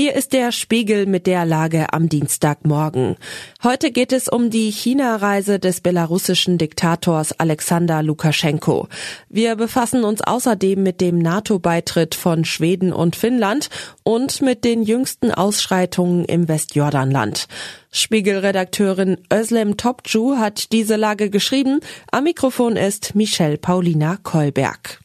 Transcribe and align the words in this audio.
Hier 0.00 0.14
ist 0.14 0.32
der 0.32 0.50
Spiegel 0.50 1.04
mit 1.04 1.26
der 1.26 1.44
Lage 1.44 1.92
am 1.92 2.08
Dienstagmorgen. 2.08 3.16
Heute 3.62 3.90
geht 3.90 4.14
es 4.14 4.28
um 4.28 4.48
die 4.48 4.70
China-Reise 4.70 5.58
des 5.58 5.82
belarussischen 5.82 6.56
Diktators 6.56 7.38
Alexander 7.38 8.02
Lukaschenko. 8.02 8.88
Wir 9.28 9.56
befassen 9.56 10.04
uns 10.04 10.22
außerdem 10.22 10.82
mit 10.82 11.02
dem 11.02 11.18
NATO-Beitritt 11.18 12.14
von 12.14 12.46
Schweden 12.46 12.94
und 12.94 13.14
Finnland 13.14 13.68
und 14.02 14.40
mit 14.40 14.64
den 14.64 14.84
jüngsten 14.84 15.32
Ausschreitungen 15.32 16.24
im 16.24 16.48
Westjordanland. 16.48 17.46
Spiegelredakteurin 17.92 19.18
Özlem 19.30 19.76
Topcu 19.76 20.38
hat 20.38 20.72
diese 20.72 20.96
Lage 20.96 21.28
geschrieben. 21.28 21.80
Am 22.10 22.24
Mikrofon 22.24 22.76
ist 22.76 23.14
Michelle 23.14 23.58
Paulina 23.58 24.16
Kolberg. 24.22 25.00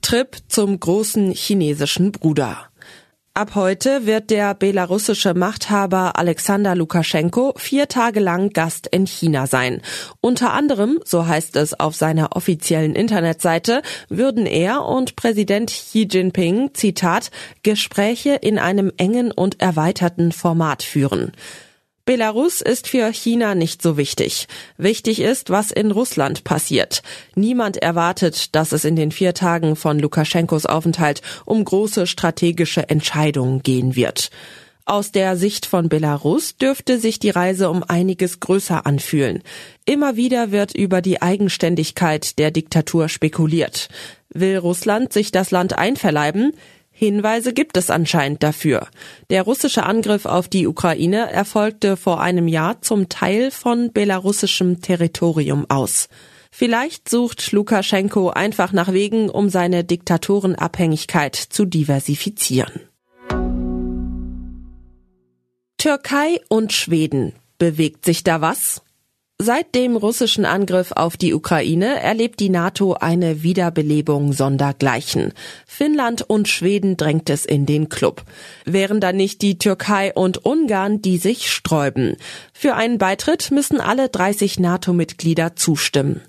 Trip 0.00 0.36
zum 0.48 0.80
großen 0.80 1.30
chinesischen 1.30 2.10
Bruder. 2.10 2.71
Ab 3.34 3.54
heute 3.54 4.04
wird 4.04 4.28
der 4.28 4.52
belarussische 4.52 5.32
Machthaber 5.32 6.18
Alexander 6.18 6.74
Lukaschenko 6.74 7.54
vier 7.56 7.88
Tage 7.88 8.20
lang 8.20 8.50
Gast 8.50 8.86
in 8.88 9.06
China 9.06 9.46
sein. 9.46 9.80
Unter 10.20 10.52
anderem, 10.52 11.00
so 11.06 11.26
heißt 11.26 11.56
es 11.56 11.72
auf 11.80 11.96
seiner 11.96 12.36
offiziellen 12.36 12.94
Internetseite, 12.94 13.80
würden 14.10 14.44
er 14.44 14.84
und 14.84 15.16
Präsident 15.16 15.70
Xi 15.70 16.06
Jinping, 16.10 16.74
Zitat, 16.74 17.30
Gespräche 17.62 18.34
in 18.34 18.58
einem 18.58 18.92
engen 18.98 19.32
und 19.32 19.62
erweiterten 19.62 20.32
Format 20.32 20.82
führen. 20.82 21.32
Belarus 22.12 22.60
ist 22.60 22.88
für 22.88 23.10
China 23.10 23.54
nicht 23.54 23.80
so 23.80 23.96
wichtig. 23.96 24.46
Wichtig 24.76 25.18
ist, 25.18 25.48
was 25.48 25.70
in 25.70 25.90
Russland 25.90 26.44
passiert. 26.44 27.02
Niemand 27.34 27.78
erwartet, 27.78 28.54
dass 28.54 28.72
es 28.72 28.84
in 28.84 28.96
den 28.96 29.12
vier 29.12 29.32
Tagen 29.32 29.76
von 29.76 29.98
Lukaschenkos 29.98 30.66
Aufenthalt 30.66 31.22
um 31.46 31.64
große 31.64 32.06
strategische 32.06 32.90
Entscheidungen 32.90 33.62
gehen 33.62 33.96
wird. 33.96 34.28
Aus 34.84 35.10
der 35.10 35.38
Sicht 35.38 35.64
von 35.64 35.88
Belarus 35.88 36.58
dürfte 36.58 36.98
sich 36.98 37.18
die 37.18 37.30
Reise 37.30 37.70
um 37.70 37.82
einiges 37.82 38.40
größer 38.40 38.84
anfühlen. 38.84 39.42
Immer 39.86 40.14
wieder 40.14 40.50
wird 40.50 40.74
über 40.74 41.00
die 41.00 41.22
Eigenständigkeit 41.22 42.38
der 42.38 42.50
Diktatur 42.50 43.08
spekuliert. 43.08 43.88
Will 44.28 44.58
Russland 44.58 45.14
sich 45.14 45.32
das 45.32 45.50
Land 45.50 45.78
einverleiben? 45.78 46.52
Hinweise 46.92 47.52
gibt 47.52 47.76
es 47.76 47.90
anscheinend 47.90 48.42
dafür. 48.42 48.86
Der 49.30 49.42
russische 49.42 49.84
Angriff 49.84 50.26
auf 50.26 50.46
die 50.46 50.66
Ukraine 50.66 51.32
erfolgte 51.32 51.96
vor 51.96 52.20
einem 52.20 52.46
Jahr 52.46 52.80
zum 52.82 53.08
Teil 53.08 53.50
von 53.50 53.92
belarussischem 53.92 54.82
Territorium 54.82 55.66
aus. 55.68 56.08
Vielleicht 56.52 57.08
sucht 57.08 57.50
Lukaschenko 57.50 58.28
einfach 58.28 58.72
nach 58.72 58.92
Wegen, 58.92 59.30
um 59.30 59.48
seine 59.48 59.84
Diktatorenabhängigkeit 59.84 61.34
zu 61.34 61.64
diversifizieren. 61.64 62.80
Türkei 65.78 66.40
und 66.48 66.72
Schweden. 66.72 67.32
Bewegt 67.58 68.04
sich 68.04 68.22
da 68.22 68.40
was? 68.40 68.82
Seit 69.38 69.74
dem 69.74 69.96
russischen 69.96 70.44
Angriff 70.44 70.92
auf 70.92 71.16
die 71.16 71.34
Ukraine 71.34 72.00
erlebt 72.00 72.38
die 72.38 72.48
NATO 72.48 72.94
eine 72.94 73.42
Wiederbelebung 73.42 74.32
sondergleichen. 74.32 75.32
Finnland 75.66 76.22
und 76.22 76.46
Schweden 76.46 76.96
drängt 76.96 77.28
es 77.28 77.44
in 77.44 77.66
den 77.66 77.88
Club. 77.88 78.22
Wären 78.64 79.00
da 79.00 79.12
nicht 79.12 79.42
die 79.42 79.58
Türkei 79.58 80.12
und 80.14 80.44
Ungarn, 80.44 81.02
die 81.02 81.18
sich 81.18 81.50
sträuben? 81.50 82.16
Für 82.52 82.74
einen 82.74 82.98
Beitritt 82.98 83.50
müssen 83.50 83.80
alle 83.80 84.08
30 84.08 84.60
NATO-Mitglieder 84.60 85.56
zustimmen. 85.56 86.20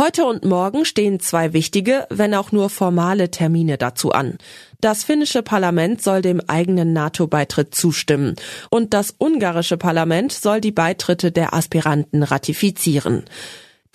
Heute 0.00 0.24
und 0.24 0.46
morgen 0.46 0.86
stehen 0.86 1.20
zwei 1.20 1.52
wichtige, 1.52 2.06
wenn 2.08 2.34
auch 2.34 2.52
nur 2.52 2.70
formale 2.70 3.30
Termine 3.30 3.76
dazu 3.76 4.12
an. 4.12 4.38
Das 4.80 5.04
finnische 5.04 5.42
Parlament 5.42 6.00
soll 6.00 6.22
dem 6.22 6.40
eigenen 6.46 6.94
NATO-Beitritt 6.94 7.74
zustimmen 7.74 8.36
und 8.70 8.94
das 8.94 9.14
ungarische 9.18 9.76
Parlament 9.76 10.32
soll 10.32 10.62
die 10.62 10.72
Beitritte 10.72 11.32
der 11.32 11.52
Aspiranten 11.52 12.22
ratifizieren. 12.22 13.24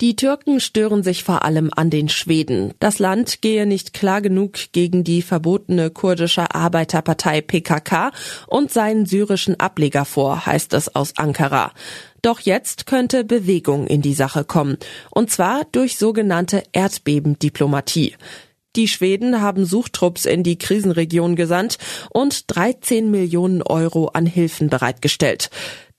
Die 0.00 0.14
Türken 0.14 0.60
stören 0.60 1.02
sich 1.02 1.24
vor 1.24 1.42
allem 1.42 1.70
an 1.74 1.90
den 1.90 2.10
Schweden. 2.10 2.74
Das 2.78 2.98
Land 2.98 3.40
gehe 3.40 3.66
nicht 3.66 3.92
klar 3.92 4.20
genug 4.20 4.58
gegen 4.72 5.02
die 5.02 5.22
verbotene 5.22 5.90
kurdische 5.90 6.54
Arbeiterpartei 6.54 7.40
PKK 7.40 8.12
und 8.46 8.70
seinen 8.70 9.06
syrischen 9.06 9.58
Ableger 9.58 10.04
vor, 10.04 10.46
heißt 10.46 10.72
es 10.74 10.94
aus 10.94 11.16
Ankara. 11.16 11.72
Doch 12.26 12.40
jetzt 12.40 12.86
könnte 12.86 13.22
Bewegung 13.22 13.86
in 13.86 14.02
die 14.02 14.12
Sache 14.12 14.42
kommen. 14.42 14.78
Und 15.10 15.30
zwar 15.30 15.62
durch 15.70 15.96
sogenannte 15.96 16.64
Erdbebendiplomatie. 16.72 18.16
Die 18.74 18.88
Schweden 18.88 19.40
haben 19.40 19.64
Suchtrupps 19.64 20.24
in 20.24 20.42
die 20.42 20.58
Krisenregion 20.58 21.36
gesandt 21.36 21.78
und 22.10 22.42
13 22.48 23.12
Millionen 23.12 23.62
Euro 23.62 24.08
an 24.08 24.26
Hilfen 24.26 24.70
bereitgestellt. 24.70 25.50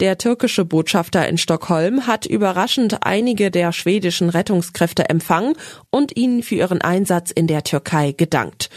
Der 0.02 0.18
türkische 0.18 0.66
Botschafter 0.66 1.26
in 1.30 1.38
Stockholm 1.38 2.08
hat 2.08 2.26
überraschend 2.26 3.06
einige 3.06 3.50
der 3.50 3.72
schwedischen 3.72 4.30
Rettungskräfte 4.30 5.10
empfangen 5.10 5.54
und 5.92 6.18
ihnen 6.18 6.44
für 6.44 6.56
ihren 6.56 6.82
Einsatz 6.82 7.32
in 7.32 7.48
der 7.48 7.64
Türkei 7.64 8.12
gedankt. 8.12 8.70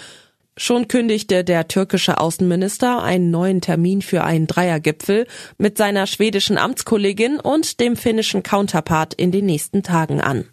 Schon 0.62 0.88
kündigte 0.88 1.42
der 1.42 1.68
türkische 1.68 2.20
Außenminister 2.20 3.02
einen 3.02 3.30
neuen 3.30 3.62
Termin 3.62 4.02
für 4.02 4.24
einen 4.24 4.46
Dreiergipfel 4.46 5.26
mit 5.56 5.78
seiner 5.78 6.06
schwedischen 6.06 6.58
Amtskollegin 6.58 7.40
und 7.40 7.80
dem 7.80 7.96
finnischen 7.96 8.42
Counterpart 8.42 9.14
in 9.14 9.32
den 9.32 9.46
nächsten 9.46 9.82
Tagen 9.82 10.20
an. 10.20 10.44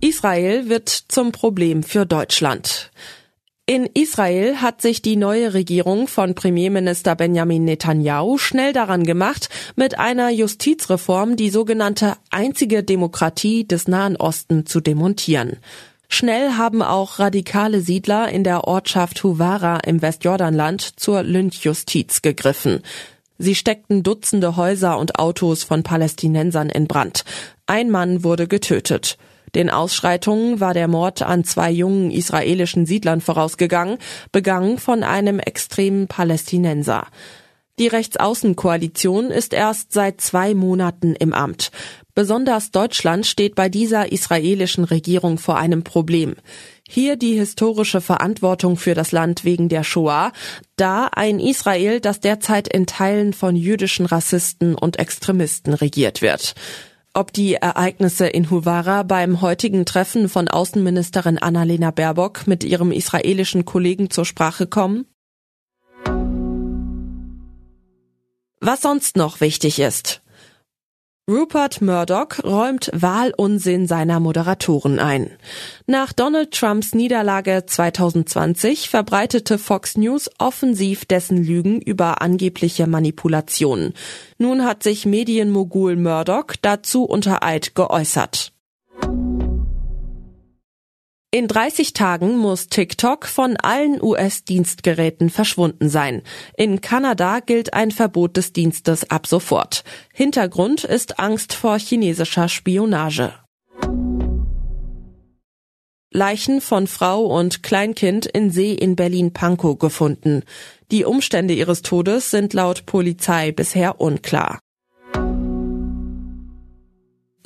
Israel 0.00 0.70
wird 0.70 0.88
zum 0.88 1.32
Problem 1.32 1.82
für 1.82 2.06
Deutschland. 2.06 2.90
In 3.66 3.84
Israel 3.92 4.56
hat 4.62 4.80
sich 4.80 5.02
die 5.02 5.16
neue 5.16 5.52
Regierung 5.52 6.08
von 6.08 6.34
Premierminister 6.34 7.16
Benjamin 7.16 7.66
Netanyahu 7.66 8.38
schnell 8.38 8.72
daran 8.72 9.04
gemacht, 9.04 9.50
mit 9.76 9.98
einer 9.98 10.30
Justizreform 10.30 11.36
die 11.36 11.50
sogenannte 11.50 12.14
einzige 12.30 12.84
Demokratie 12.84 13.68
des 13.68 13.86
Nahen 13.86 14.16
Osten 14.16 14.64
zu 14.64 14.80
demontieren. 14.80 15.58
Schnell 16.16 16.52
haben 16.52 16.80
auch 16.80 17.18
radikale 17.18 17.80
Siedler 17.80 18.28
in 18.28 18.44
der 18.44 18.68
Ortschaft 18.68 19.24
Huvara 19.24 19.78
im 19.78 20.00
Westjordanland 20.00 21.00
zur 21.00 21.24
Lynchjustiz 21.24 22.22
gegriffen. 22.22 22.82
Sie 23.36 23.56
steckten 23.56 24.04
Dutzende 24.04 24.56
Häuser 24.56 24.96
und 24.96 25.18
Autos 25.18 25.64
von 25.64 25.82
Palästinensern 25.82 26.70
in 26.70 26.86
Brand. 26.86 27.24
Ein 27.66 27.90
Mann 27.90 28.22
wurde 28.22 28.46
getötet. 28.46 29.18
Den 29.56 29.70
Ausschreitungen 29.70 30.60
war 30.60 30.72
der 30.72 30.86
Mord 30.86 31.22
an 31.22 31.42
zwei 31.42 31.72
jungen 31.72 32.12
israelischen 32.12 32.86
Siedlern 32.86 33.20
vorausgegangen, 33.20 33.98
begangen 34.30 34.78
von 34.78 35.02
einem 35.02 35.40
extremen 35.40 36.06
Palästinenser. 36.06 37.08
Die 37.80 37.88
Rechtsaußenkoalition 37.88 39.32
ist 39.32 39.52
erst 39.52 39.92
seit 39.92 40.20
zwei 40.20 40.54
Monaten 40.54 41.16
im 41.16 41.32
Amt. 41.32 41.72
Besonders 42.14 42.70
Deutschland 42.70 43.26
steht 43.26 43.56
bei 43.56 43.68
dieser 43.68 44.12
israelischen 44.12 44.84
Regierung 44.84 45.36
vor 45.36 45.56
einem 45.56 45.82
Problem. 45.82 46.36
Hier 46.88 47.16
die 47.16 47.34
historische 47.34 48.00
Verantwortung 48.00 48.76
für 48.76 48.94
das 48.94 49.10
Land 49.10 49.44
wegen 49.44 49.68
der 49.68 49.82
Shoah, 49.82 50.32
da 50.76 51.06
ein 51.06 51.40
Israel, 51.40 51.98
das 51.98 52.20
derzeit 52.20 52.68
in 52.68 52.86
Teilen 52.86 53.32
von 53.32 53.56
jüdischen 53.56 54.06
Rassisten 54.06 54.76
und 54.76 55.00
Extremisten 55.00 55.74
regiert 55.74 56.22
wird. 56.22 56.54
Ob 57.14 57.32
die 57.32 57.54
Ereignisse 57.54 58.26
in 58.26 58.48
Huvara 58.50 59.02
beim 59.02 59.40
heutigen 59.40 59.84
Treffen 59.84 60.28
von 60.28 60.46
Außenministerin 60.46 61.38
Annalena 61.38 61.90
Baerbock 61.90 62.46
mit 62.46 62.62
ihrem 62.62 62.92
israelischen 62.92 63.64
Kollegen 63.64 64.10
zur 64.10 64.24
Sprache 64.24 64.68
kommen? 64.68 65.06
Was 68.60 68.82
sonst 68.82 69.16
noch 69.16 69.40
wichtig 69.40 69.78
ist. 69.78 70.23
Rupert 71.26 71.80
Murdoch 71.80 72.44
räumt 72.44 72.90
Wahlunsinn 72.92 73.86
seiner 73.86 74.20
Moderatoren 74.20 74.98
ein. 74.98 75.30
Nach 75.86 76.12
Donald 76.12 76.50
Trumps 76.50 76.94
Niederlage 76.94 77.64
2020 77.64 78.90
verbreitete 78.90 79.56
Fox 79.56 79.96
News 79.96 80.30
offensiv 80.38 81.06
dessen 81.06 81.42
Lügen 81.42 81.80
über 81.80 82.20
angebliche 82.20 82.86
Manipulationen. 82.86 83.94
Nun 84.36 84.66
hat 84.66 84.82
sich 84.82 85.06
Medienmogul 85.06 85.96
Murdoch 85.96 86.56
dazu 86.60 87.04
unter 87.04 87.42
Eid 87.42 87.74
geäußert. 87.74 88.53
In 91.34 91.48
30 91.48 91.94
Tagen 91.94 92.36
muss 92.36 92.68
TikTok 92.68 93.26
von 93.26 93.56
allen 93.56 94.00
US-Dienstgeräten 94.00 95.30
verschwunden 95.30 95.88
sein. 95.88 96.22
In 96.56 96.80
Kanada 96.80 97.40
gilt 97.40 97.74
ein 97.74 97.90
Verbot 97.90 98.36
des 98.36 98.52
Dienstes 98.52 99.10
ab 99.10 99.26
sofort. 99.26 99.82
Hintergrund 100.12 100.84
ist 100.84 101.18
Angst 101.18 101.52
vor 101.52 101.76
chinesischer 101.76 102.48
Spionage. 102.48 103.32
Leichen 106.12 106.60
von 106.60 106.86
Frau 106.86 107.24
und 107.24 107.64
Kleinkind 107.64 108.26
in 108.26 108.52
See 108.52 108.72
in 108.72 108.94
Berlin-Pankow 108.94 109.76
gefunden. 109.76 110.44
Die 110.92 111.04
Umstände 111.04 111.54
ihres 111.54 111.82
Todes 111.82 112.30
sind 112.30 112.52
laut 112.52 112.86
Polizei 112.86 113.50
bisher 113.50 114.00
unklar. 114.00 114.60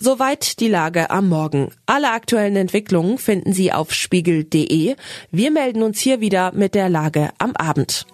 Soweit 0.01 0.61
die 0.61 0.69
Lage 0.69 1.11
am 1.11 1.29
Morgen. 1.29 1.73
Alle 1.87 2.13
aktuellen 2.13 2.55
Entwicklungen 2.55 3.19
finden 3.19 3.53
Sie 3.53 3.73
auf 3.73 3.93
spiegel.de. 3.93 4.95
Wir 5.33 5.51
melden 5.51 5.83
uns 5.83 5.99
hier 5.99 6.21
wieder 6.21 6.53
mit 6.53 6.77
der 6.77 6.89
Lage 6.89 7.31
am 7.39 7.57
Abend. 7.57 8.07